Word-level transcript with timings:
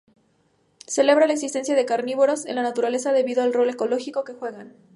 Celebra 0.87 1.27
la 1.27 1.33
existencia 1.33 1.75
de 1.75 1.85
carnívoros 1.85 2.47
en 2.47 2.55
la 2.55 2.63
naturaleza 2.63 3.13
debido 3.13 3.43
al 3.43 3.53
rol 3.53 3.69
ecológico 3.69 4.23
que 4.23 4.33
juegan. 4.33 4.73